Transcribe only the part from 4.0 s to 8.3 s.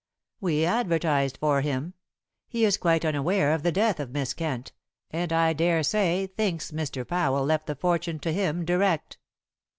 Miss Kent, and I daresay thinks Mr. Powell left the fortune